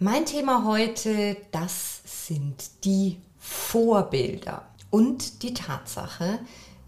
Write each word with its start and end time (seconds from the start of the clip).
Mein 0.00 0.26
Thema 0.26 0.64
heute, 0.64 1.36
das 1.52 2.00
sind 2.04 2.84
die 2.84 3.20
Vorbilder 3.38 4.66
und 4.90 5.44
die 5.44 5.54
Tatsache, 5.54 6.40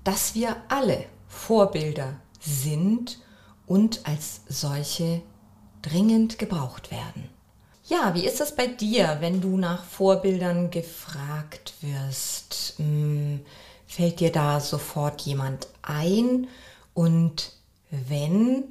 dass 0.02 0.34
wir 0.34 0.56
alle 0.68 1.04
Vorbilder 1.28 2.16
sind 2.40 3.20
und 3.64 4.00
als 4.08 4.40
solche 4.48 5.22
dringend 5.82 6.40
gebraucht 6.40 6.90
werden. 6.90 7.30
Ja, 7.84 8.12
wie 8.14 8.26
ist 8.26 8.40
das 8.40 8.56
bei 8.56 8.66
dir, 8.66 9.18
wenn 9.20 9.40
du 9.40 9.56
nach 9.56 9.84
Vorbildern 9.84 10.72
gefragt 10.72 11.74
wirst? 11.82 12.74
Hm, 12.78 13.40
fällt 13.86 14.18
dir 14.18 14.32
da 14.32 14.58
sofort 14.58 15.20
jemand 15.20 15.68
ein? 15.80 16.48
Und 16.92 17.52
wenn, 17.92 18.64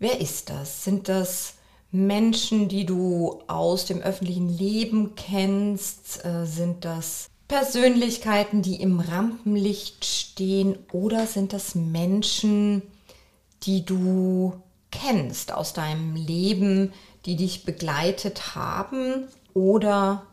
wer 0.00 0.20
ist 0.20 0.50
das? 0.50 0.82
Sind 0.82 1.08
das 1.08 1.55
Menschen, 1.90 2.68
die 2.68 2.84
du 2.84 3.42
aus 3.46 3.84
dem 3.84 4.00
öffentlichen 4.00 4.48
Leben 4.48 5.14
kennst? 5.14 6.24
Äh, 6.24 6.46
sind 6.46 6.84
das 6.84 7.28
Persönlichkeiten, 7.48 8.62
die 8.62 8.80
im 8.80 9.00
Rampenlicht 9.00 10.04
stehen? 10.04 10.78
Oder 10.92 11.26
sind 11.26 11.52
das 11.52 11.74
Menschen, 11.74 12.82
die 13.62 13.84
du 13.84 14.54
kennst 14.90 15.52
aus 15.52 15.72
deinem 15.72 16.16
Leben, 16.16 16.92
die 17.24 17.36
dich 17.36 17.64
begleitet 17.64 18.54
haben 18.54 19.28
oder 19.54 20.26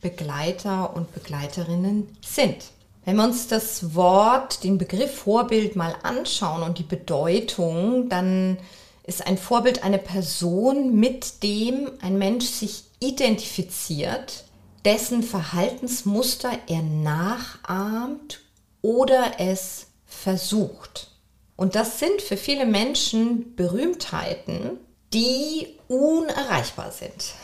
Begleiter 0.00 0.94
und 0.94 1.12
Begleiterinnen 1.12 2.08
sind? 2.24 2.56
Wenn 3.04 3.16
wir 3.16 3.24
uns 3.24 3.48
das 3.48 3.96
Wort, 3.96 4.62
den 4.62 4.78
Begriff 4.78 5.16
Vorbild 5.16 5.74
mal 5.74 5.96
anschauen 6.04 6.62
und 6.62 6.78
die 6.78 6.84
Bedeutung, 6.84 8.08
dann 8.08 8.58
ist 9.04 9.26
ein 9.26 9.38
Vorbild 9.38 9.82
eine 9.82 9.98
Person, 9.98 10.94
mit 10.94 11.42
dem 11.42 11.90
ein 12.00 12.18
Mensch 12.18 12.46
sich 12.46 12.84
identifiziert, 13.00 14.44
dessen 14.84 15.22
Verhaltensmuster 15.22 16.50
er 16.68 16.82
nachahmt 16.82 18.40
oder 18.80 19.32
es 19.38 19.86
versucht. 20.06 21.08
Und 21.56 21.74
das 21.74 21.98
sind 21.98 22.22
für 22.22 22.36
viele 22.36 22.66
Menschen 22.66 23.54
Berühmtheiten, 23.54 24.78
die 25.12 25.78
unerreichbar 25.88 26.90
sind. 26.90 27.34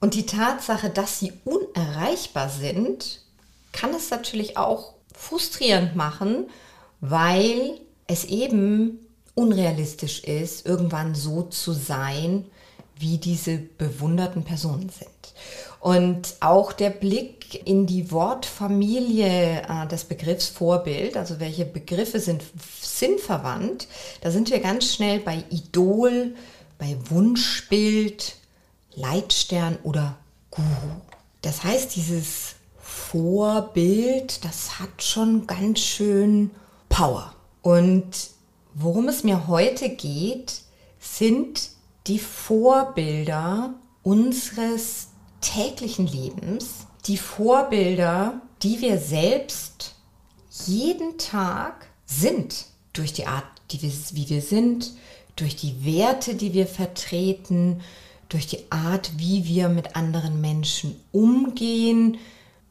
Und 0.00 0.14
die 0.14 0.26
Tatsache, 0.26 0.90
dass 0.90 1.20
sie 1.20 1.32
unerreichbar 1.44 2.48
sind, 2.48 3.20
kann 3.72 3.94
es 3.94 4.10
natürlich 4.10 4.56
auch 4.56 4.94
frustrierend 5.14 5.94
machen, 5.94 6.48
weil 7.00 7.80
es 8.06 8.24
eben 8.24 9.06
unrealistisch 9.34 10.24
ist, 10.24 10.66
irgendwann 10.66 11.14
so 11.14 11.42
zu 11.42 11.72
sein, 11.72 12.44
wie 12.98 13.18
diese 13.18 13.58
bewunderten 13.58 14.44
Personen 14.44 14.88
sind. 14.88 15.08
Und 15.80 16.36
auch 16.40 16.72
der 16.72 16.90
Blick 16.90 17.66
in 17.66 17.86
die 17.86 18.12
Wortfamilie 18.12 19.62
äh, 19.62 19.88
des 19.88 20.04
Begriffs 20.04 20.46
Vorbild, 20.46 21.16
also 21.16 21.40
welche 21.40 21.64
Begriffe 21.64 22.20
sind 22.20 22.42
sinnverwandt, 22.80 23.88
da 24.20 24.30
sind 24.30 24.50
wir 24.50 24.60
ganz 24.60 24.94
schnell 24.94 25.18
bei 25.18 25.42
Idol, 25.50 26.34
bei 26.78 26.96
Wunschbild, 27.06 28.36
Leitstern 28.94 29.78
oder 29.82 30.16
Guru. 30.50 30.66
Das 31.40 31.64
heißt, 31.64 31.96
dieses 31.96 32.54
Vorbild, 32.78 34.44
das 34.44 34.78
hat 34.78 35.02
schon 35.02 35.46
ganz 35.48 35.80
schön 35.80 36.52
Power. 36.88 37.34
Und 37.62 38.31
Worum 38.74 39.08
es 39.08 39.22
mir 39.22 39.48
heute 39.48 39.90
geht, 39.90 40.62
sind 40.98 41.70
die 42.06 42.18
Vorbilder 42.18 43.74
unseres 44.02 45.08
täglichen 45.42 46.06
Lebens, 46.06 46.86
die 47.06 47.18
Vorbilder, 47.18 48.40
die 48.62 48.80
wir 48.80 48.98
selbst 48.98 49.94
jeden 50.66 51.18
Tag 51.18 51.88
sind, 52.06 52.66
durch 52.94 53.12
die 53.12 53.26
Art, 53.26 53.44
die 53.70 53.82
wir, 53.82 53.92
wie 54.12 54.30
wir 54.30 54.40
sind, 54.40 54.92
durch 55.36 55.56
die 55.56 55.84
Werte, 55.84 56.34
die 56.34 56.54
wir 56.54 56.66
vertreten, 56.66 57.80
durch 58.28 58.46
die 58.46 58.70
Art, 58.70 59.12
wie 59.18 59.44
wir 59.44 59.68
mit 59.68 59.96
anderen 59.96 60.40
Menschen 60.40 60.98
umgehen, 61.10 62.16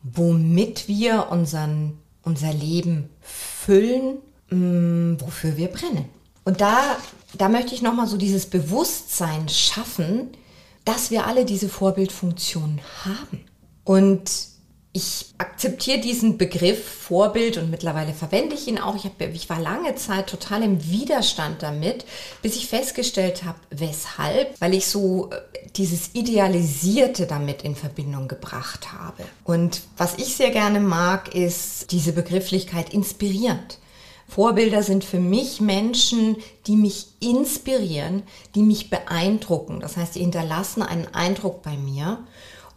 womit 0.01 0.87
wir 0.87 1.27
unseren, 1.29 1.99
unser 2.23 2.53
Leben 2.53 3.09
füllen 3.21 4.17
mh, 4.51 4.57
mm, 4.57 5.21
wofür 5.21 5.57
wir 5.57 5.67
brennen. 5.67 6.05
Und 6.43 6.61
da, 6.61 6.97
da 7.33 7.49
möchte 7.49 7.73
ich 7.73 7.81
nochmal 7.81 8.07
so 8.07 8.17
dieses 8.17 8.45
Bewusstsein 8.45 9.49
schaffen, 9.49 10.29
dass 10.85 11.11
wir 11.11 11.27
alle 11.27 11.45
diese 11.45 11.69
Vorbildfunktion 11.69 12.79
haben. 13.05 13.45
Und 13.83 14.29
ich 14.93 15.27
akzeptiere 15.37 15.99
diesen 15.99 16.37
Begriff 16.37 16.85
Vorbild 16.85 17.57
und 17.57 17.69
mittlerweile 17.69 18.13
verwende 18.13 18.55
ich 18.55 18.67
ihn 18.67 18.77
auch. 18.77 18.95
Ich, 18.95 19.05
hab, 19.05 19.21
ich, 19.21 19.49
war 19.49 19.59
lange 19.59 19.95
Zeit 19.95 20.27
total 20.27 20.63
im 20.63 20.91
Widerstand 20.91 21.63
damit, 21.63 22.03
bis 22.41 22.57
ich 22.57 22.67
festgestellt 22.67 23.45
habe, 23.45 23.59
weshalb, 23.69 24.59
weil 24.59 24.73
ich 24.73 24.87
so 24.87 25.29
äh, 25.29 25.69
dieses 25.77 26.09
Idealisierte 26.13 27.25
damit 27.25 27.61
in 27.61 27.75
Verbindung 27.75 28.27
gebracht 28.27 28.91
habe. 28.91 29.23
Und 29.45 29.81
was 29.95 30.15
ich 30.17 30.35
sehr 30.35 30.51
gerne 30.51 30.81
mag, 30.81 31.33
ist 31.33 31.91
diese 31.91 32.11
Begrifflichkeit 32.11 32.93
inspirierend. 32.93 33.77
Vorbilder 34.33 34.81
sind 34.81 35.03
für 35.03 35.19
mich 35.19 35.59
Menschen, 35.59 36.37
die 36.65 36.77
mich 36.77 37.07
inspirieren, 37.19 38.23
die 38.55 38.63
mich 38.63 38.89
beeindrucken. 38.89 39.81
Das 39.81 39.97
heißt, 39.97 40.15
die 40.15 40.21
hinterlassen 40.21 40.83
einen 40.83 41.13
Eindruck 41.13 41.63
bei 41.63 41.75
mir. 41.75 42.19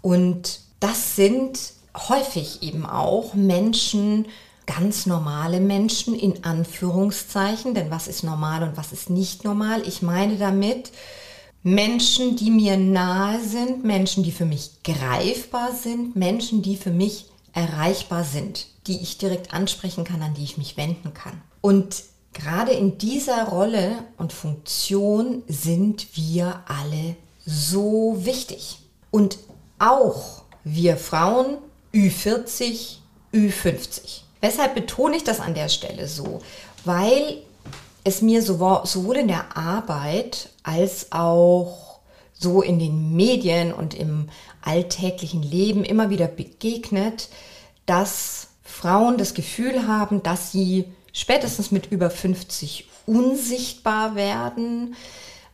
Und 0.03 0.59
das 0.81 1.15
sind 1.15 1.61
häufig 2.09 2.65
eben 2.65 2.85
auch 2.85 3.35
Menschen, 3.35 4.27
ganz 4.67 5.07
normale 5.07 5.61
Menschen 5.61 6.17
in 6.17 6.43
Anführungszeichen. 6.43 7.73
Denn 7.73 7.89
was 7.89 8.09
ist 8.09 8.25
normal 8.25 8.65
und 8.65 8.77
was 8.77 8.91
ist 8.91 9.09
nicht 9.09 9.45
normal? 9.45 9.87
Ich 9.87 10.03
meine 10.03 10.37
damit 10.37 10.91
Menschen, 11.63 12.35
die 12.35 12.51
mir 12.51 12.77
nahe 12.77 13.41
sind, 13.41 13.85
Menschen, 13.85 14.25
die 14.25 14.33
für 14.33 14.45
mich 14.45 14.83
greifbar 14.83 15.71
sind, 15.73 16.17
Menschen, 16.17 16.63
die 16.63 16.77
für 16.77 16.91
mich 16.91 17.27
erreichbar 17.55 18.25
sind, 18.25 18.67
die 18.87 19.01
ich 19.01 19.19
direkt 19.19 19.55
ansprechen 19.55 20.05
kann, 20.05 20.23
an 20.23 20.35
die 20.35 20.45
ich 20.45 20.59
mich 20.59 20.77
wenden 20.77 21.15
kann. 21.15 21.41
Und 21.61 22.03
gerade 22.33 22.73
in 22.73 22.99
dieser 22.99 23.45
Rolle 23.45 24.05
und 24.19 24.33
Funktion 24.33 25.43
sind 25.49 26.17
wir 26.17 26.61
alle 26.67 27.17
so 27.47 28.17
wichtig. 28.21 28.79
Und 29.11 29.39
auch 29.79 30.43
wir 30.65 30.97
Frauen 30.97 31.59
Ü40, 31.95 32.97
Ü50. 33.33 34.21
Weshalb 34.41 34.75
betone 34.75 35.17
ich 35.17 35.25
das 35.25 35.41
an 35.41 35.55
der 35.55 35.69
Stelle 35.69 36.09
so? 36.09 36.43
Weil 36.85 37.39
es 38.03 38.21
mir 38.21 38.43
sowohl 38.43 39.17
in 39.17 39.29
der 39.29 39.57
Arbeit 39.57 40.51
als 40.63 41.13
auch 41.13 41.84
so 42.45 42.63
in 42.63 42.79
den 42.79 43.17
Medien 43.17 43.73
und 43.73 43.95
im 43.95 44.29
alltäglichen 44.63 45.43
Leben 45.43 45.83
immer 45.83 46.11
wieder 46.11 46.29
begegnet, 46.29 47.29
dass 47.87 48.49
Frauen 48.63 49.19
das 49.19 49.35
Gefühl 49.35 49.89
haben, 49.89 50.23
dass 50.23 50.53
sie 50.53 50.85
spätestens 51.13 51.73
mit 51.73 51.91
über 51.91 52.11
50 52.11 52.87
unsichtbar 53.07 54.15
werden 54.15 54.95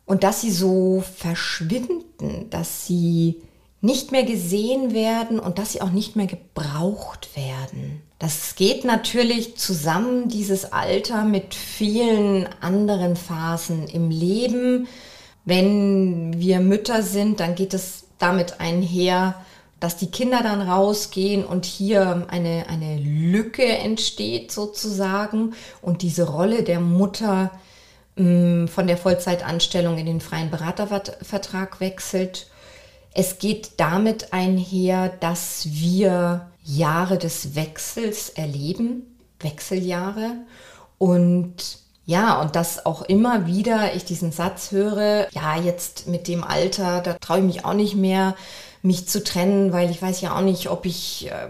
und 0.05 0.23
dass 0.25 0.41
sie 0.43 0.51
so 0.51 1.03
verschwinden, 1.17 2.51
dass 2.51 2.87
sie 2.87 3.41
nicht 3.81 4.13
mehr 4.13 4.25
gesehen 4.25 4.93
werden 4.93 5.41
und 5.41 5.59
dass 5.59 5.73
sie 5.73 5.81
auch 5.81 5.91
nicht 5.91 6.17
mehr 6.17 6.27
gebraucht 6.27 7.31
werden. 7.35 8.03
Das 8.19 8.55
geht 8.55 8.85
natürlich 8.85 9.57
zusammen, 9.57 10.29
dieses 10.29 10.73
Alter, 10.73 11.25
mit 11.25 11.55
vielen 11.55 12.47
anderen 12.61 13.17
Phasen 13.17 13.89
im 13.89 14.11
Leben. 14.11 14.89
Wenn 15.45 16.39
wir 16.39 16.61
Mütter 16.61 17.03
sind, 17.03 17.41
dann 17.41 17.55
geht 17.55 17.75
es 17.75 18.05
damit 18.19 18.61
einher, 18.61 19.35
dass 19.81 19.97
die 19.97 20.11
Kinder 20.11 20.43
dann 20.43 20.61
rausgehen 20.61 21.45
und 21.45 21.65
hier 21.65 22.27
eine, 22.29 22.67
eine 22.69 22.99
Lücke 22.99 23.67
entsteht 23.67 24.53
sozusagen 24.53 25.55
und 25.81 26.03
diese 26.03 26.29
Rolle 26.29 26.63
der 26.63 26.81
Mutter 26.81 27.51
mh, 28.17 28.65
mm, 28.65 28.69
von 28.69 28.87
der 28.87 28.99
Vollzeitanstellung 28.99 29.97
in 29.97 30.07
den 30.07 30.21
freien 30.21 30.51
Beratervertrag 30.51 31.81
wechselt. 31.81 32.47
Es 33.15 33.39
geht 33.39 33.73
damit 33.79 34.33
einher, 34.33 35.09
dass 35.09 35.67
wir 35.71 36.51
Jahre 36.63 37.19
des 37.19 37.55
Wechsels 37.55 38.29
erleben, 38.29 39.19
Wechseljahre. 39.41 40.37
Und 40.99 41.79
ja, 42.11 42.41
und 42.41 42.57
dass 42.57 42.87
auch 42.87 43.03
immer 43.03 43.47
wieder 43.47 43.95
ich 43.95 44.05
diesen 44.05 44.33
Satz 44.33 44.73
höre, 44.73 45.29
ja, 45.33 45.57
jetzt 45.57 46.09
mit 46.09 46.27
dem 46.27 46.43
Alter, 46.43 47.01
da 47.03 47.15
traue 47.15 47.39
ich 47.39 47.45
mich 47.45 47.65
auch 47.65 47.73
nicht 47.73 47.95
mehr, 47.95 48.35
mich 48.83 49.07
zu 49.07 49.23
trennen, 49.23 49.73
weil 49.73 49.93
ich 49.93 50.03
weiß 50.03 50.21
ja 50.21 50.37
auch 50.37 50.41
nicht, 50.41 50.71
ob 50.71 50.87
ich, 50.87 51.31
äh, 51.31 51.49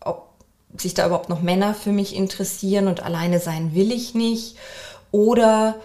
ob 0.00 0.28
sich 0.76 0.92
da 0.92 1.06
überhaupt 1.06 1.30
noch 1.30 1.40
Männer 1.40 1.72
für 1.72 1.92
mich 1.92 2.14
interessieren 2.14 2.86
und 2.86 3.02
alleine 3.02 3.40
sein 3.40 3.74
will 3.74 3.90
ich 3.90 4.14
nicht. 4.14 4.56
Oder 5.10 5.76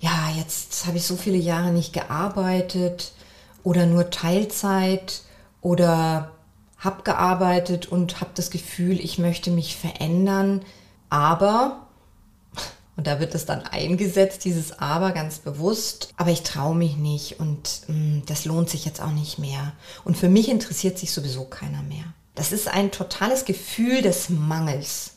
ja, 0.00 0.30
jetzt 0.38 0.86
habe 0.86 0.96
ich 0.96 1.06
so 1.06 1.16
viele 1.16 1.36
Jahre 1.36 1.72
nicht 1.72 1.92
gearbeitet 1.92 3.12
oder 3.62 3.84
nur 3.84 4.08
Teilzeit 4.08 5.20
oder 5.60 6.30
habe 6.78 7.02
gearbeitet 7.02 7.84
und 7.86 8.22
habe 8.22 8.30
das 8.34 8.50
Gefühl, 8.50 8.98
ich 8.98 9.18
möchte 9.18 9.50
mich 9.50 9.76
verändern, 9.76 10.62
aber, 11.10 11.85
und 12.96 13.06
da 13.06 13.20
wird 13.20 13.34
es 13.34 13.44
dann 13.44 13.62
eingesetzt, 13.62 14.44
dieses 14.44 14.78
aber 14.78 15.12
ganz 15.12 15.38
bewusst, 15.38 16.14
aber 16.16 16.30
ich 16.30 16.42
traue 16.42 16.74
mich 16.74 16.96
nicht 16.96 17.38
und 17.38 17.82
mh, 17.88 17.94
hm, 17.94 18.22
das 18.26 18.46
lohnt 18.46 18.70
sich 18.70 18.84
jetzt 18.86 19.02
auch 19.02 19.12
nicht 19.12 19.38
mehr. 19.38 19.72
Und 20.04 20.16
für 20.16 20.30
mich 20.30 20.48
interessiert 20.48 20.98
sich 20.98 21.12
sowieso 21.12 21.44
keiner 21.44 21.82
mehr. 21.82 22.04
Das 22.34 22.52
ist 22.52 22.68
ein 22.68 22.90
totales 22.90 23.44
Gefühl 23.44 24.00
des 24.02 24.30
Mangels. 24.30 25.12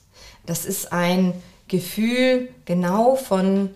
Das 0.45 0.65
ist 0.65 0.91
ein 0.91 1.33
Gefühl 1.67 2.49
genau 2.65 3.15
von 3.15 3.69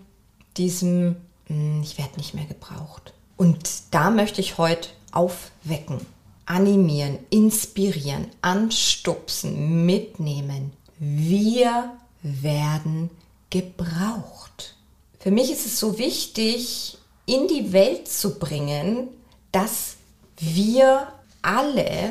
diesem, 0.57 1.15
hm, 1.47 1.81
ich 1.81 1.97
werde 1.97 2.17
nicht 2.17 2.33
mehr 2.33 2.45
gebraucht. 2.45 3.13
Und 3.37 3.69
da 3.91 4.09
möchte 4.09 4.41
ich 4.41 4.57
heute 4.57 4.89
aufwecken, 5.13 6.05
animieren, 6.45 7.19
inspirieren, 7.29 8.27
anstupsen, 8.41 9.85
mitnehmen. 9.85 10.73
Wir 10.99 11.93
werden 12.21 13.09
gebraucht. 13.53 14.75
Für 15.19 15.29
mich 15.29 15.51
ist 15.51 15.67
es 15.67 15.79
so 15.79 15.99
wichtig, 15.99 16.97
in 17.27 17.47
die 17.47 17.71
Welt 17.71 18.07
zu 18.07 18.39
bringen, 18.39 19.09
dass 19.51 19.97
wir 20.39 21.07
alle 21.43 22.09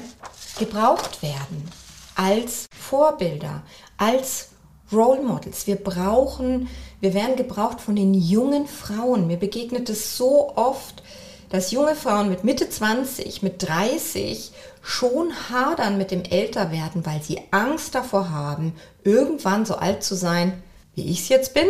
gebraucht 0.57 1.21
werden 1.21 1.69
als 2.15 2.67
Vorbilder, 2.73 3.65
als 3.97 4.51
Role 4.93 5.23
Models. 5.23 5.67
Wir 5.67 5.77
brauchen, 5.77 6.69
wir 7.01 7.13
werden 7.13 7.35
gebraucht 7.35 7.81
von 7.81 7.97
den 7.97 8.15
jungen 8.15 8.69
Frauen. 8.69 9.27
Mir 9.27 9.39
begegnet 9.39 9.91
es 9.91 10.17
so 10.17 10.53
oft, 10.55 11.03
dass 11.51 11.73
junge 11.73 11.97
Frauen 11.97 12.29
mit 12.29 12.45
Mitte 12.45 12.71
20, 12.71 13.43
mit 13.43 13.67
30 13.67 14.53
schon 14.81 15.33
hadern 15.51 15.99
mit 15.99 16.13
dem 16.13 16.23
Älterwerden, 16.23 17.05
weil 17.05 17.21
sie 17.21 17.41
Angst 17.51 17.97
davor 17.97 18.31
haben, 18.31 18.75
irgendwann 19.03 19.67
so 19.67 19.75
alt 19.75 20.05
zu 20.05 20.15
sein, 20.15 20.63
wie 20.95 21.11
ich 21.11 21.21
es 21.21 21.29
jetzt 21.29 21.55
bin 21.55 21.67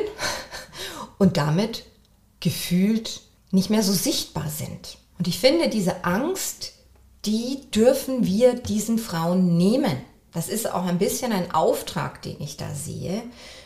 und 1.18 1.36
damit 1.36 1.84
gefühlt 2.40 3.20
nicht 3.50 3.70
mehr 3.70 3.82
so 3.82 3.92
sichtbar 3.92 4.48
sind. 4.48 4.98
Und 5.18 5.28
ich 5.28 5.38
finde, 5.38 5.68
diese 5.68 6.04
Angst, 6.04 6.72
die 7.24 7.70
dürfen 7.70 8.24
wir 8.24 8.54
diesen 8.54 8.98
Frauen 8.98 9.56
nehmen. 9.56 9.96
Das 10.32 10.48
ist 10.48 10.70
auch 10.72 10.86
ein 10.86 10.98
bisschen 10.98 11.30
ein 11.32 11.52
Auftrag, 11.52 12.22
den 12.22 12.40
ich 12.40 12.56
da 12.56 12.74
sehe 12.74 13.22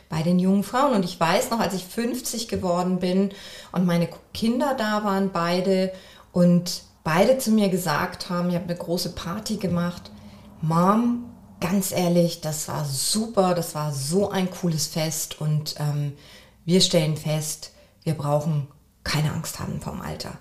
bei 0.08 0.22
den 0.22 0.38
jungen 0.38 0.64
Frauen. 0.64 0.94
Und 0.94 1.04
ich 1.04 1.18
weiß 1.18 1.50
noch, 1.50 1.60
als 1.60 1.74
ich 1.74 1.84
50 1.84 2.48
geworden 2.48 2.98
bin 2.98 3.30
und 3.72 3.86
meine 3.86 4.08
Kinder 4.34 4.74
da 4.76 5.04
waren, 5.04 5.30
beide, 5.32 5.92
und 6.32 6.82
beide 7.04 7.38
zu 7.38 7.50
mir 7.50 7.68
gesagt 7.68 8.28
haben, 8.28 8.50
ich 8.50 8.56
habe 8.56 8.66
eine 8.66 8.76
große 8.76 9.14
Party 9.14 9.56
gemacht, 9.56 10.10
Mom, 10.60 11.24
ganz 11.60 11.92
ehrlich, 11.92 12.40
das 12.40 12.68
war 12.68 12.84
super, 12.84 13.54
das 13.54 13.74
war 13.74 13.92
so 13.92 14.30
ein 14.30 14.50
cooles 14.50 14.86
Fest 14.86 15.40
und 15.40 15.74
ähm, 15.78 16.12
wir 16.64 16.80
stellen 16.80 17.16
fest, 17.16 17.72
wir 18.02 18.14
brauchen 18.14 18.68
keine 19.04 19.32
Angst 19.32 19.60
haben 19.60 19.80
vom 19.80 20.00
Alter. 20.00 20.38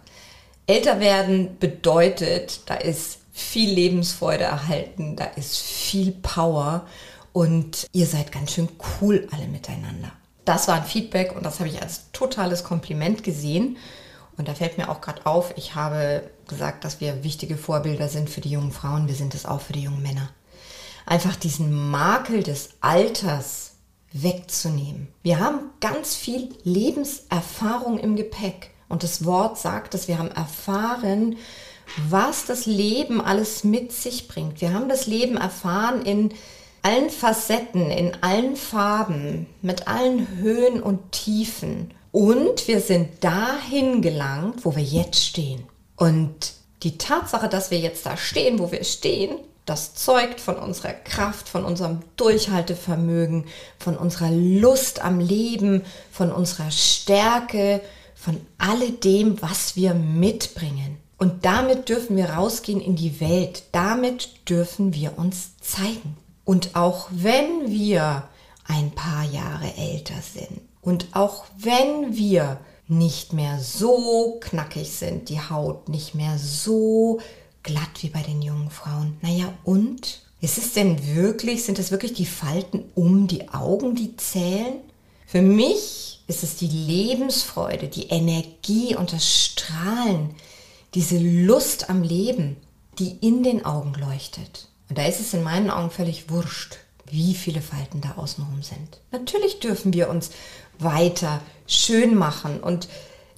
Älter 0.68 1.00
werden 1.00 1.58
bedeutet, 1.60 2.62
da 2.66 2.76
ist 2.76 3.20
viel 3.32 3.70
Lebensfreude 3.70 4.46
erhalten, 4.46 5.16
da 5.16 5.26
ist 5.26 5.58
viel 5.58 6.12
Power 6.12 6.88
und 7.34 7.88
ihr 7.92 8.08
seid 8.08 8.32
ganz 8.32 8.54
schön 8.54 8.70
cool 9.02 9.28
alle 9.32 9.48
miteinander. 9.48 10.12
Das 10.46 10.68
war 10.68 10.76
ein 10.76 10.86
Feedback 10.86 11.36
und 11.36 11.46
das 11.46 11.60
habe 11.60 11.70
ich 11.70 11.82
als 11.82 12.12
totales 12.12 12.64
Kompliment 12.64 13.24
gesehen. 13.24 13.78
Und 14.38 14.48
da 14.48 14.54
fällt 14.54 14.78
mir 14.78 14.90
auch 14.90 15.02
gerade 15.02 15.26
auf, 15.26 15.54
ich 15.58 15.76
habe 15.76 16.30
gesagt, 16.48 16.84
dass 16.84 17.02
wir 17.02 17.24
wichtige 17.24 17.58
Vorbilder 17.58 18.10
sind 18.10 18.30
für 18.30 18.42
die 18.42 18.52
jungen 18.52 18.72
Frauen, 18.72 19.08
wir 19.08 19.16
sind 19.16 19.34
es 19.34 19.46
auch 19.46 19.62
für 19.62 19.74
die 19.74 19.84
jungen 19.84 20.02
Männer. 20.02 20.30
Einfach 21.06 21.36
diesen 21.36 21.90
Makel 21.92 22.44
des 22.44 22.70
Alters 22.82 23.74
wegzunehmen. 24.12 25.10
Wir 25.24 25.40
haben 25.40 25.72
ganz 25.82 26.16
viel 26.16 26.50
Lebenserfahrung 26.64 28.00
im 28.00 28.16
Gepäck. 28.16 28.72
Und 28.88 29.04
das 29.04 29.26
Wort 29.26 29.58
sagt, 29.58 29.94
dass 29.94 30.08
wir 30.08 30.18
haben 30.18 30.32
erfahren, 30.32 31.38
was 32.10 32.46
das 32.46 32.66
Leben 32.66 33.22
alles 33.22 33.64
mit 33.64 33.92
sich 33.92 34.28
bringt. 34.28 34.62
Wir 34.62 34.74
haben 34.74 34.90
das 34.90 35.08
Leben 35.08 35.38
erfahren 35.38 36.02
in 36.04 36.34
allen 36.82 37.10
Facetten, 37.10 37.90
in 37.90 38.14
allen 38.22 38.56
Farben, 38.56 39.48
mit 39.62 39.88
allen 39.88 40.38
Höhen 40.38 40.82
und 40.82 41.12
Tiefen. 41.12 41.94
Und 42.12 42.68
wir 42.68 42.80
sind 42.80 43.24
dahin 43.24 44.02
gelangt, 44.02 44.64
wo 44.64 44.76
wir 44.76 44.84
jetzt 44.84 45.24
stehen. 45.24 45.64
Und 45.96 46.54
die 46.84 46.98
Tatsache, 46.98 47.50
dass 47.50 47.72
wir 47.72 47.80
jetzt 47.80 48.06
da 48.06 48.16
stehen, 48.18 48.60
wo 48.60 48.72
wir 48.72 48.84
stehen, 48.84 49.38
das 49.66 49.96
zeugt 49.96 50.40
von 50.40 50.58
unserer 50.58 50.94
Kraft, 50.94 51.50
von 51.50 51.66
unserem 51.66 52.00
Durchhaltevermögen, 52.18 53.46
von 53.80 53.98
unserer 53.98 54.32
Lust 54.32 55.04
am 55.04 55.20
Leben, 55.20 55.84
von 56.12 56.32
unserer 56.32 56.72
Stärke, 56.72 57.82
von 58.16 58.40
alledem, 58.58 59.42
was 59.42 59.76
wir 59.76 59.94
mitbringen. 59.94 60.98
Und 61.18 61.46
damit 61.46 61.90
dürfen 61.90 62.18
wir 62.18 62.32
rausgehen 62.32 62.82
in 62.82 62.96
die 62.96 63.20
Welt. 63.20 63.64
Damit 63.72 64.50
dürfen 64.50 64.94
wir 64.94 65.18
uns 65.18 65.58
zeigen. 65.60 66.18
Und 66.44 66.76
auch 66.76 67.08
wenn 67.12 67.72
wir 67.72 68.24
ein 68.68 68.92
paar 68.92 69.24
Jahre 69.24 69.74
älter 69.78 70.22
sind 70.22 70.62
und 70.82 71.08
auch 71.14 71.46
wenn 71.58 72.16
wir 72.16 72.60
nicht 72.88 73.34
mehr 73.34 73.60
so 73.60 74.38
knackig 74.42 74.92
sind, 74.92 75.30
die 75.30 75.40
Haut 75.40 75.90
nicht 75.90 76.14
mehr 76.14 76.38
so 76.38 77.20
glatt 77.66 78.02
wie 78.02 78.10
bei 78.10 78.22
den 78.22 78.42
jungen 78.42 78.70
Frauen. 78.70 79.18
Naja, 79.22 79.54
und? 79.66 80.22
Ist 80.40 80.58
es 80.58 80.74
denn 80.74 81.16
wirklich, 81.16 81.64
sind 81.64 81.80
es 81.80 81.92
wirklich 81.92 82.14
die 82.14 82.26
Falten 82.26 82.84
um 82.94 83.28
die 83.28 83.50
Augen, 83.50 83.96
die 83.96 84.16
zählen? 84.16 84.76
Für 85.26 85.42
mich 85.42 86.22
ist 86.28 86.44
es 86.44 86.56
die 86.56 86.68
Lebensfreude, 86.68 87.88
die 87.88 88.08
Energie 88.08 88.96
und 88.96 89.12
das 89.12 89.28
Strahlen, 89.28 90.36
diese 90.94 91.18
Lust 91.18 91.90
am 91.90 92.04
Leben, 92.04 92.58
die 93.00 93.18
in 93.22 93.44
den 93.44 93.66
Augen 93.66 93.94
leuchtet. 93.96 94.68
Und 94.88 94.98
da 94.98 95.06
ist 95.06 95.20
es 95.20 95.34
in 95.34 95.44
meinen 95.44 95.72
Augen 95.72 95.90
völlig 95.90 96.30
wurscht, 96.30 96.78
wie 97.10 97.34
viele 97.34 97.62
Falten 97.62 98.02
da 98.02 98.14
außenrum 98.18 98.62
sind. 98.62 99.00
Natürlich 99.12 99.60
dürfen 99.60 99.94
wir 99.94 100.10
uns 100.10 100.30
weiter 100.78 101.42
schön 101.66 102.16
machen 102.16 102.60
und 102.60 102.88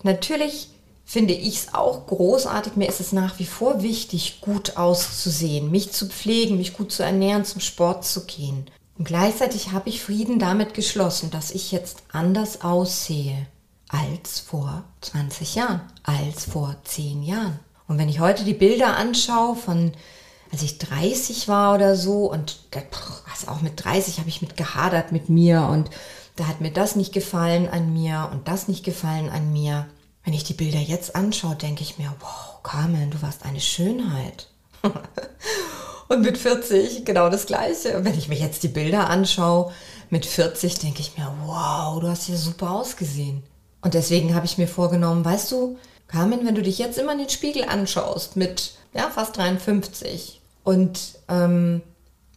natürlich 0.04 0.70
finde 1.08 1.34
ich 1.34 1.56
es 1.56 1.74
auch 1.74 2.06
großartig. 2.06 2.76
Mir 2.76 2.90
ist 2.90 3.00
es 3.00 3.14
nach 3.14 3.40
wie 3.40 3.46
vor 3.46 3.82
wichtig, 3.82 4.42
gut 4.42 4.76
auszusehen, 4.76 5.72
mich 5.72 5.94
zu 5.94 6.08
pflegen, 6.08 6.58
mich 6.58 6.74
gut 6.74 6.92
zu 6.92 7.02
ernähren, 7.02 7.46
zum 7.46 7.62
Sport 7.62 8.06
zu 8.06 8.26
gehen. 8.26 8.70
Und 8.98 9.06
gleichzeitig 9.06 9.72
habe 9.72 9.88
ich 9.88 10.04
Frieden 10.04 10.38
damit 10.38 10.74
geschlossen, 10.74 11.32
dass 11.32 11.52
ich 11.52 11.72
jetzt 11.72 12.04
anders 12.12 12.62
aussehe 12.62 13.48
als 13.88 14.42
vor 14.42 14.84
20 15.00 15.56
Jahren, 15.56 15.82
als 16.04 16.44
vor 16.44 16.76
10 16.84 17.24
Jahren. 17.24 17.60
Und 17.88 17.98
wenn 17.98 18.10
ich 18.10 18.20
heute 18.20 18.44
die 18.44 18.54
Bilder 18.54 18.98
anschaue 18.98 19.56
von 19.56 19.94
als 20.52 20.64
ich 20.64 20.78
30 20.78 21.48
war 21.48 21.76
oder 21.76 21.96
so 21.96 22.32
und 22.32 22.60
also 23.32 23.48
auch 23.50 23.62
mit 23.62 23.84
30 23.84 24.20
habe 24.20 24.30
ich 24.30 24.42
mit 24.42 24.56
gehadert 24.56 25.12
mit 25.12 25.30
mir 25.30 25.68
und 25.72 25.90
da 26.36 26.48
hat 26.48 26.62
mir 26.62 26.72
das 26.72 26.96
nicht 26.96 27.14
gefallen 27.14 27.68
an 27.70 27.94
mir 27.94 28.30
und 28.32 28.48
das 28.48 28.68
nicht 28.68 28.84
gefallen 28.84 29.30
an 29.30 29.52
mir. 29.52 29.88
Wenn 30.28 30.34
ich 30.34 30.44
die 30.44 30.54
Bilder 30.54 30.80
jetzt 30.80 31.16
anschaue, 31.16 31.56
denke 31.56 31.84
ich 31.84 31.98
mir, 31.98 32.14
wow, 32.20 32.62
Carmen, 32.62 33.12
du 33.12 33.22
warst 33.22 33.46
eine 33.46 33.62
Schönheit. 33.62 34.50
und 36.10 36.22
mit 36.22 36.38
40 36.38 37.06
genau 37.06 37.30
das 37.30 37.46
gleiche. 37.46 37.96
Und 37.96 38.04
wenn 38.04 38.18
ich 38.18 38.28
mir 38.28 38.38
jetzt 38.38 38.62
die 38.64 38.68
Bilder 38.68 39.10
anschaue, 39.10 39.72
mit 40.10 40.26
40 40.26 40.80
denke 40.80 41.00
ich 41.00 41.18
mir, 41.18 41.34
wow, 41.46 42.02
du 42.02 42.10
hast 42.10 42.26
hier 42.26 42.36
super 42.36 42.72
ausgesehen. 42.72 43.42
Und 43.82 43.94
deswegen 43.94 44.36
habe 44.36 44.46
ich 44.46 44.58
mir 44.58 44.68
vorgenommen, 44.68 45.24
weißt 45.24 45.50
du, 45.54 45.78
Carmen, 46.10 46.46
wenn 46.46 46.56
du 46.56 46.62
dich 46.62 46.78
jetzt 46.78 46.98
immer 46.98 47.14
in 47.14 47.20
den 47.20 47.30
Spiegel 47.30 47.64
anschaust 47.64 48.36
mit 48.36 48.74
ja, 48.94 49.10
fast 49.10 49.38
53 49.38 50.42
und 50.66 51.00
ähm, 51.30 51.82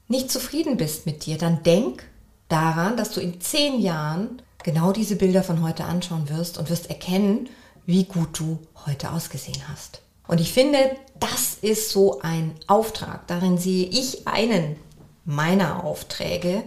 nicht 0.06 0.30
zufrieden 0.30 0.76
bist 0.76 1.06
mit 1.06 1.26
dir, 1.26 1.38
dann 1.38 1.64
denk 1.64 2.04
daran, 2.46 2.96
dass 2.96 3.10
du 3.10 3.20
in 3.20 3.40
zehn 3.40 3.80
Jahren 3.80 4.40
genau 4.62 4.92
diese 4.92 5.16
Bilder 5.16 5.42
von 5.42 5.64
heute 5.64 5.86
anschauen 5.86 6.28
wirst 6.28 6.56
und 6.56 6.70
wirst 6.70 6.88
erkennen, 6.88 7.48
wie 7.90 8.04
gut 8.04 8.38
du 8.38 8.58
heute 8.86 9.10
ausgesehen 9.10 9.60
hast. 9.68 10.00
Und 10.28 10.40
ich 10.40 10.52
finde, 10.52 10.96
das 11.18 11.54
ist 11.60 11.90
so 11.90 12.20
ein 12.20 12.54
Auftrag. 12.68 13.26
Darin 13.26 13.58
sehe 13.58 13.86
ich 13.88 14.28
einen 14.28 14.76
meiner 15.24 15.82
Aufträge, 15.82 16.62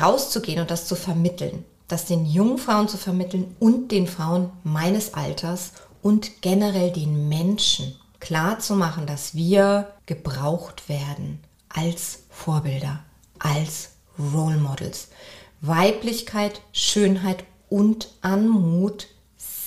rauszugehen 0.00 0.60
und 0.60 0.70
das 0.70 0.86
zu 0.86 0.96
vermitteln. 0.96 1.64
Das 1.88 2.06
den 2.06 2.24
jungen 2.24 2.56
Frauen 2.56 2.88
zu 2.88 2.96
vermitteln 2.96 3.54
und 3.58 3.92
den 3.92 4.06
Frauen 4.06 4.50
meines 4.64 5.12
Alters 5.12 5.72
und 6.00 6.40
generell 6.40 6.90
den 6.90 7.28
Menschen 7.28 7.94
klar 8.18 8.60
zu 8.60 8.76
machen, 8.76 9.06
dass 9.06 9.34
wir 9.34 9.92
gebraucht 10.06 10.88
werden 10.88 11.40
als 11.68 12.20
Vorbilder, 12.30 13.00
als 13.38 13.90
Role 14.18 14.56
Models. 14.56 15.08
Weiblichkeit, 15.60 16.62
Schönheit 16.72 17.44
und 17.68 18.08
Anmut 18.22 19.08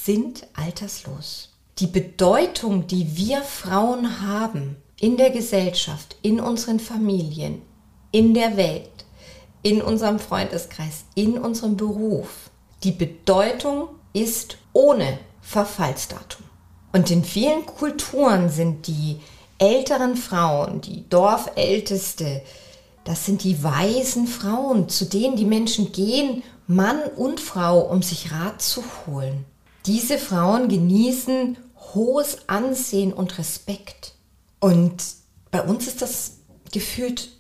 sind 0.06 0.48
alterslos. 0.54 1.50
Die 1.80 1.88
Bedeutung, 1.88 2.88
die 2.88 3.16
wir 3.16 3.42
Frauen 3.42 4.22
haben 4.22 4.76
in 5.00 5.18
der 5.18 5.30
Gesellschaft, 5.30 6.18
in 6.22 6.40
unseren 6.40 6.80
Familien, 6.80 7.62
in 8.12 8.34
der 8.34 8.58
Welt, 8.58 8.90
in 9.62 9.82
unserem 9.82 10.20
Freundeskreis, 10.20 11.06
in 11.16 11.38
unserem 11.38 11.78
Beruf, 11.78 12.50
die 12.84 12.92
Bedeutung 12.92 13.88
ist 14.12 14.58
ohne 14.74 15.20
Verfallsdatum. 15.42 16.46
Und 16.92 17.10
in 17.10 17.24
vielen 17.24 17.66
Kulturen 17.66 18.50
sind 18.50 18.88
die 18.88 19.20
älteren 19.58 20.18
Frauen, 20.18 20.82
die 20.82 21.08
Dorfälteste, 21.10 22.42
das 23.06 23.26
sind 23.26 23.44
die 23.44 23.64
weisen 23.64 24.28
Frauen, 24.28 24.90
zu 24.90 25.06
denen 25.06 25.38
die 25.38 25.46
Menschen 25.46 25.92
gehen, 25.92 26.44
Mann 26.68 27.02
und 27.16 27.40
Frau, 27.40 27.80
um 27.80 28.02
sich 28.02 28.32
Rat 28.32 28.62
zu 28.62 28.84
holen. 29.08 29.46
Diese 29.86 30.18
Frauen 30.18 30.70
genießen 30.70 31.58
hohes 31.94 32.48
Ansehen 32.48 33.12
und 33.12 33.38
Respekt. 33.38 34.16
Und 34.60 35.04
bei 35.52 35.62
uns 35.62 35.88
ist 35.88 36.02
das 36.02 36.38
gefühlt 36.72 37.32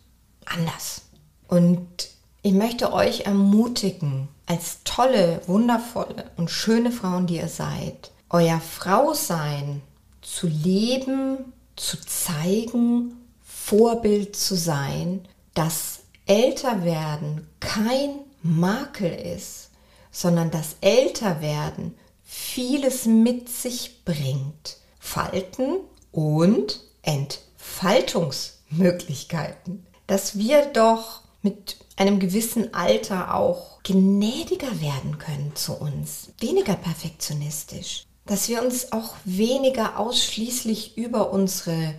anders. 0.45 1.03
Und 1.47 2.09
ich 2.41 2.53
möchte 2.53 2.91
euch 2.91 3.21
ermutigen, 3.21 4.27
als 4.45 4.79
tolle, 4.83 5.41
wundervolle 5.47 6.31
und 6.35 6.51
schöne 6.51 6.91
Frauen, 6.91 7.27
die 7.27 7.38
ihr 7.38 7.47
seid, 7.47 8.12
euer 8.29 8.59
Frausein 8.59 9.81
zu 10.21 10.47
leben, 10.47 11.53
zu 11.77 11.97
zeigen, 12.01 13.13
Vorbild 13.41 14.35
zu 14.35 14.55
sein, 14.55 15.25
dass 15.53 16.01
Älterwerden 16.25 17.47
kein 17.62 18.15
Makel 18.41 19.12
ist, 19.12 19.69
sondern 20.12 20.51
dass 20.51 20.75
Älterwerden 20.81 21.95
vieles 22.33 23.05
mit 23.05 23.47
sich 23.47 24.03
bringt. 24.05 24.77
Falten 24.99 25.81
und 26.11 26.81
Entfaltungsmöglichkeiten. 27.03 29.85
Dass 30.07 30.35
wir 30.37 30.65
doch 30.65 31.21
mit 31.43 31.77
einem 31.95 32.19
gewissen 32.19 32.73
Alter 32.73 33.35
auch 33.35 33.83
gnädiger 33.83 34.81
werden 34.81 35.19
können 35.19 35.55
zu 35.55 35.73
uns, 35.73 36.31
weniger 36.39 36.73
perfektionistisch, 36.75 38.05
dass 38.25 38.49
wir 38.49 38.63
uns 38.63 38.93
auch 38.93 39.13
weniger 39.25 39.99
ausschließlich 39.99 40.97
über 40.97 41.31
unsere 41.31 41.93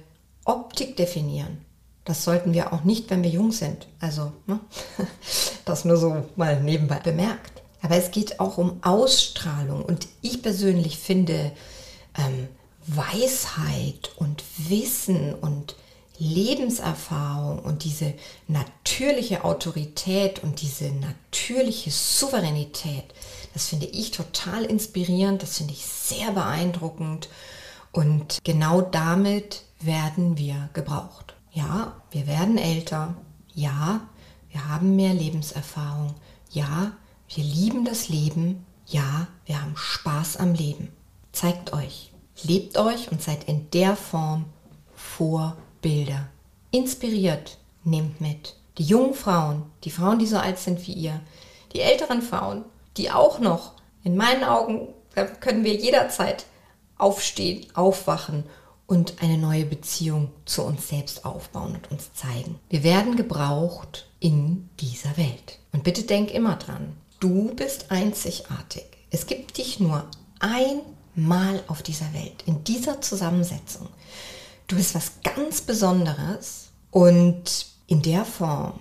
Optik 0.44 0.96
definieren. 0.96 1.64
Das 2.04 2.24
sollten 2.24 2.54
wir 2.54 2.72
auch 2.72 2.82
nicht, 2.84 3.10
wenn 3.10 3.22
wir 3.22 3.30
jung 3.30 3.52
sind. 3.52 3.86
Also, 4.00 4.32
ne? 4.46 4.58
das 5.64 5.84
nur 5.84 5.96
so 5.96 6.24
mal 6.36 6.60
nebenbei 6.60 6.98
bemerkt. 6.98 7.63
Aber 7.84 7.96
es 7.96 8.12
geht 8.12 8.40
auch 8.40 8.56
um 8.56 8.82
Ausstrahlung. 8.82 9.84
Und 9.84 10.08
ich 10.22 10.40
persönlich 10.40 10.96
finde 10.98 11.52
ähm, 12.16 12.48
Weisheit 12.86 14.10
und 14.16 14.42
Wissen 14.56 15.34
und 15.34 15.76
Lebenserfahrung 16.16 17.58
und 17.58 17.84
diese 17.84 18.14
natürliche 18.48 19.44
Autorität 19.44 20.42
und 20.42 20.62
diese 20.62 20.92
natürliche 20.92 21.90
Souveränität, 21.90 23.04
das 23.52 23.66
finde 23.66 23.86
ich 23.86 24.12
total 24.12 24.64
inspirierend, 24.64 25.42
das 25.42 25.58
finde 25.58 25.74
ich 25.74 25.84
sehr 25.84 26.30
beeindruckend 26.32 27.28
und 27.92 28.38
genau 28.44 28.80
damit 28.80 29.62
werden 29.80 30.38
wir 30.38 30.70
gebraucht. 30.72 31.34
Ja, 31.52 32.00
wir 32.12 32.26
werden 32.26 32.56
älter, 32.56 33.14
ja, 33.54 34.08
wir 34.50 34.68
haben 34.68 34.96
mehr 34.96 35.12
Lebenserfahrung, 35.12 36.14
ja, 36.50 36.92
wir 37.28 37.44
lieben 37.44 37.84
das 37.84 38.08
Leben, 38.08 38.64
ja, 38.86 39.28
wir 39.46 39.60
haben 39.60 39.76
Spaß 39.76 40.36
am 40.36 40.54
Leben. 40.54 40.92
Zeigt 41.32 41.72
euch, 41.72 42.12
lebt 42.42 42.78
euch 42.78 43.10
und 43.10 43.22
seid 43.22 43.44
in 43.44 43.70
der 43.70 43.96
Form 43.96 44.44
vor 44.94 45.56
Bilder. 45.80 46.28
Inspiriert, 46.70 47.58
nehmt 47.84 48.20
mit. 48.20 48.56
Die 48.78 48.84
jungen 48.84 49.14
Frauen, 49.14 49.62
die 49.84 49.90
Frauen, 49.90 50.18
die 50.18 50.26
so 50.26 50.36
alt 50.36 50.58
sind 50.58 50.86
wie 50.86 50.92
ihr, 50.92 51.20
die 51.72 51.80
älteren 51.80 52.22
Frauen, 52.22 52.64
die 52.96 53.10
auch 53.10 53.38
noch, 53.38 53.72
in 54.02 54.16
meinen 54.16 54.44
Augen, 54.44 54.88
können 55.40 55.64
wir 55.64 55.74
jederzeit 55.74 56.44
aufstehen, 56.98 57.66
aufwachen 57.74 58.44
und 58.86 59.22
eine 59.22 59.38
neue 59.38 59.64
Beziehung 59.64 60.30
zu 60.44 60.62
uns 60.62 60.88
selbst 60.88 61.24
aufbauen 61.24 61.74
und 61.74 61.90
uns 61.90 62.12
zeigen. 62.12 62.58
Wir 62.68 62.82
werden 62.82 63.16
gebraucht 63.16 64.06
in 64.20 64.68
dieser 64.80 65.16
Welt. 65.16 65.58
Und 65.72 65.84
bitte 65.84 66.02
denk 66.02 66.32
immer 66.32 66.56
dran, 66.56 66.96
du 67.24 67.54
bist 67.54 67.90
einzigartig. 67.90 68.84
Es 69.10 69.26
gibt 69.26 69.56
dich 69.56 69.80
nur 69.80 70.04
einmal 70.40 71.64
auf 71.68 71.82
dieser 71.82 72.12
Welt, 72.12 72.44
in 72.44 72.64
dieser 72.64 73.00
Zusammensetzung. 73.00 73.88
Du 74.66 74.76
bist 74.76 74.94
was 74.94 75.12
ganz 75.22 75.62
Besonderes 75.62 76.68
und 76.90 77.66
in 77.86 78.02
der 78.02 78.26
Form 78.26 78.78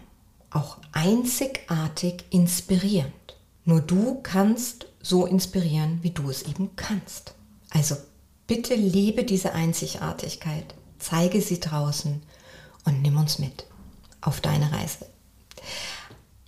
auch 0.51 0.77
einzigartig 0.91 2.25
inspirierend. 2.31 3.13
Nur 3.63 3.79
du 3.79 4.19
kannst 4.21 4.87
so 5.01 5.25
inspirieren, 5.25 5.99
wie 6.01 6.11
du 6.11 6.29
es 6.29 6.43
eben 6.43 6.75
kannst. 6.75 7.35
Also 7.69 7.95
bitte 8.45 8.75
lebe 8.75 9.23
diese 9.23 9.53
Einzigartigkeit, 9.53 10.75
zeige 10.99 11.41
sie 11.41 11.61
draußen 11.61 12.21
und 12.83 13.01
nimm 13.01 13.17
uns 13.17 13.39
mit 13.39 13.65
auf 14.19 14.41
deine 14.41 14.69
Reise. 14.69 15.05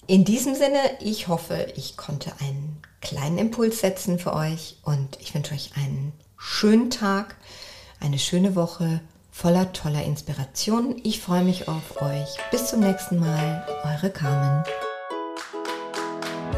In 0.07 0.23
diesem 0.23 0.53
Sinne, 0.53 0.79
ich 0.99 1.27
hoffe, 1.27 1.67
ich 1.75 1.97
konnte 1.97 2.31
einen 2.39 2.79
kleinen 3.01 3.39
Impuls 3.39 3.79
setzen 3.79 4.19
für 4.19 4.33
euch 4.33 4.77
und 4.83 5.17
ich 5.19 5.33
wünsche 5.33 5.55
euch 5.55 5.71
einen 5.75 6.13
schönen 6.37 6.91
Tag, 6.91 7.35
eine 7.99 8.19
schöne 8.19 8.55
Woche 8.55 9.01
voller 9.31 9.73
toller 9.73 10.03
Inspiration. 10.03 10.95
Ich 11.03 11.21
freue 11.21 11.43
mich 11.43 11.67
auf 11.67 12.01
euch. 12.01 12.37
Bis 12.51 12.67
zum 12.67 12.81
nächsten 12.81 13.19
Mal, 13.19 13.65
eure 13.83 14.11
Carmen. 14.11 14.63